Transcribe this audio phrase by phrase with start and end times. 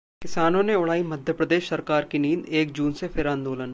[0.21, 3.61] किसानों ने उड़ाई मध्य प्रदेश सरकार की नींद, एक जून से फिर आंदोलन